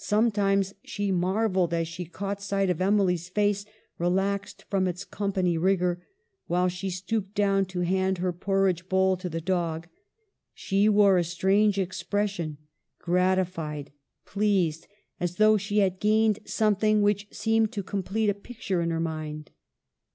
[0.00, 3.66] Sometimes she marvelled as she caught sight of Emily's face,
[3.98, 6.06] relaxed from its company rigor,
[6.46, 9.86] while she stooped down to hand her por ridge bowl to the dog:
[10.54, 12.56] she wore a strange ex pression,
[12.98, 13.92] gratified,
[14.24, 14.86] pleased,
[15.20, 19.50] as though she had gained something which seemed to complete a picture in her mind.